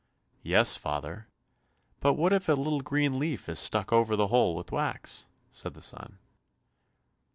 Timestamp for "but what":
1.99-2.33